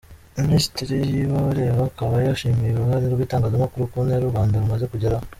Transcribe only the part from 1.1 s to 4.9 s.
Kabareba akaba yashimye uruhare rw’itangazamakuru ku ntera u Rwanda rumaze